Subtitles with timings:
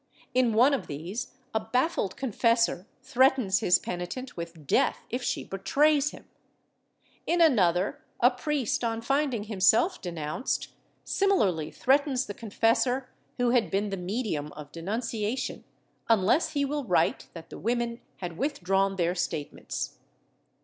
[0.33, 6.09] In one of these, a baffled confessor threatens his penitent with death if she betrays
[6.09, 6.25] him;
[7.27, 10.69] in another a priest, on finding himself denounced,
[11.03, 15.65] similarly threatens the confessor who had been the medium of denunciation,
[16.09, 19.99] unless he will write that the women had withdrawn their statements.